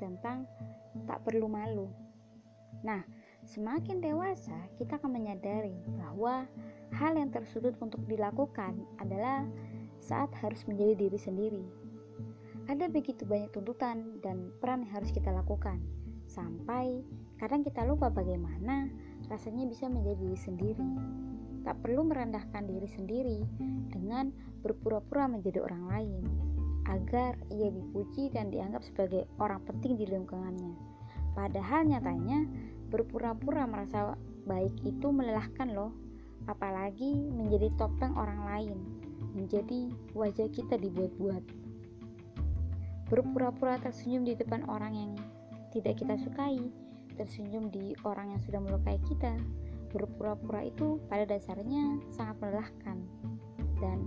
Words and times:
tentang 0.00 0.48
tak 1.06 1.20
perlu 1.22 1.46
malu. 1.46 1.88
Nah, 2.80 3.04
semakin 3.44 4.00
dewasa 4.00 4.56
kita 4.80 4.96
akan 4.96 5.20
menyadari 5.20 5.76
bahwa 6.00 6.48
hal 6.96 7.12
yang 7.14 7.30
tersulit 7.30 7.76
untuk 7.78 8.00
dilakukan 8.08 8.74
adalah 8.98 9.44
saat 10.00 10.32
harus 10.40 10.64
menjadi 10.64 11.06
diri 11.06 11.18
sendiri. 11.20 11.64
Ada 12.70 12.86
begitu 12.88 13.26
banyak 13.26 13.50
tuntutan 13.50 14.22
dan 14.22 14.54
peran 14.62 14.86
yang 14.86 14.92
harus 15.02 15.10
kita 15.10 15.28
lakukan, 15.34 15.82
sampai 16.30 17.02
kadang 17.36 17.66
kita 17.66 17.82
lupa 17.82 18.08
bagaimana 18.08 18.86
rasanya 19.26 19.66
bisa 19.66 19.90
menjadi 19.90 20.22
diri 20.22 20.38
sendiri. 20.38 20.88
Tak 21.66 21.82
perlu 21.84 22.08
merendahkan 22.08 22.64
diri 22.64 22.88
sendiri 22.88 23.38
dengan 23.92 24.32
berpura-pura 24.64 25.28
menjadi 25.28 25.60
orang 25.60 25.84
lain, 25.92 26.22
agar 26.90 27.38
ia 27.54 27.70
dipuji 27.70 28.34
dan 28.34 28.50
dianggap 28.50 28.82
sebagai 28.82 29.30
orang 29.38 29.62
penting 29.62 29.94
di 29.94 30.10
lingkungannya. 30.10 30.74
Padahal 31.38 31.86
nyatanya, 31.86 32.42
berpura-pura 32.90 33.70
merasa 33.70 34.18
baik 34.50 34.74
itu 34.82 35.14
melelahkan 35.14 35.70
loh, 35.70 35.94
apalagi 36.50 37.14
menjadi 37.30 37.70
topeng 37.78 38.18
orang 38.18 38.42
lain, 38.50 38.78
menjadi 39.38 39.94
wajah 40.18 40.50
kita 40.50 40.74
dibuat-buat. 40.74 41.44
Berpura-pura 43.06 43.78
tersenyum 43.78 44.26
di 44.26 44.34
depan 44.34 44.66
orang 44.66 44.92
yang 44.94 45.12
tidak 45.70 46.02
kita 46.02 46.18
sukai, 46.18 46.58
tersenyum 47.14 47.70
di 47.70 47.94
orang 48.02 48.34
yang 48.34 48.40
sudah 48.42 48.58
melukai 48.58 48.98
kita, 49.06 49.38
berpura-pura 49.94 50.66
itu 50.66 50.98
pada 51.06 51.26
dasarnya 51.26 51.98
sangat 52.10 52.38
melelahkan 52.42 52.98
dan 53.82 53.98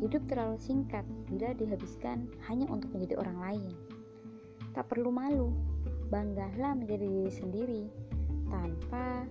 hidup 0.00 0.24
terlalu 0.26 0.56
singkat 0.56 1.04
bila 1.28 1.52
dihabiskan 1.52 2.26
hanya 2.48 2.64
untuk 2.72 2.88
menjadi 2.96 3.20
orang 3.20 3.38
lain. 3.38 3.70
Tak 4.72 4.88
perlu 4.88 5.12
malu, 5.12 5.52
banggalah 6.08 6.74
menjadi 6.74 7.06
diri 7.06 7.32
sendiri 7.32 7.82
tanpa 8.48 9.28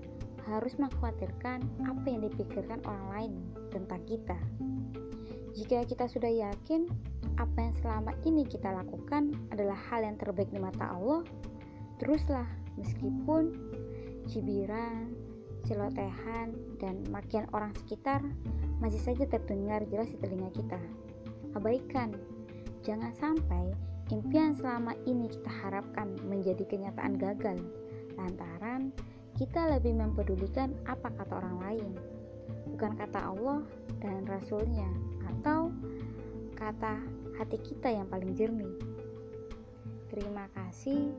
harus 0.47 0.73
mengkhawatirkan 0.79 1.59
apa 1.85 2.05
yang 2.07 2.21
dipikirkan 2.25 2.79
orang 2.85 3.07
lain 3.11 3.33
tentang 3.73 4.01
kita. 4.05 4.37
Jika 5.57 5.83
kita 5.83 6.05
sudah 6.07 6.31
yakin 6.31 6.87
apa 7.35 7.57
yang 7.57 7.75
selama 7.81 8.11
ini 8.23 8.45
kita 8.47 8.71
lakukan 8.71 9.35
adalah 9.51 9.75
hal 9.89 10.05
yang 10.05 10.15
terbaik 10.15 10.47
di 10.53 10.61
mata 10.61 10.95
Allah, 10.95 11.25
teruslah 11.99 12.47
meskipun 12.79 13.51
cibiran, 14.29 15.11
celotehan, 15.67 16.55
dan 16.79 17.03
makian 17.11 17.49
orang 17.51 17.75
sekitar 17.83 18.23
masih 18.79 18.99
saja 19.03 19.27
terdengar 19.27 19.83
jelas 19.91 20.07
di 20.11 20.17
telinga 20.19 20.51
kita. 20.55 20.79
Abaikan, 21.55 22.15
jangan 22.83 23.11
sampai 23.15 23.71
impian 24.09 24.55
selama 24.55 24.95
ini 25.05 25.27
kita 25.29 25.51
harapkan 25.51 26.15
menjadi 26.25 26.63
kenyataan 26.65 27.19
gagal 27.19 27.59
lantaran 28.17 28.91
kita 29.39 29.71
lebih 29.71 29.95
mempedulikan 29.95 30.75
apa 30.83 31.07
kata 31.15 31.39
orang 31.39 31.57
lain, 31.63 31.91
bukan 32.75 32.91
kata 32.99 33.31
Allah 33.31 33.63
dan 34.03 34.27
Rasulnya 34.27 34.91
atau 35.31 35.71
kata 36.59 36.99
hati 37.39 37.55
kita 37.63 37.87
yang 37.87 38.03
paling 38.11 38.35
jernih. 38.35 38.75
Terima 40.11 40.51
kasih. 40.51 41.15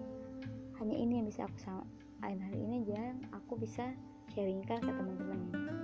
Hanya 0.77 0.97
ini 1.01 1.25
yang 1.25 1.33
bisa 1.33 1.49
aku 1.49 1.57
sampaikan 1.65 2.45
hari 2.45 2.61
ini 2.61 2.85
aja 2.85 3.17
aku 3.33 3.57
bisa 3.57 3.89
sharingkan 4.37 4.85
ke 4.85 4.93
teman-teman 4.93 5.80